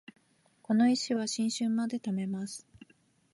[0.63, 2.67] この石は新春まで貯めます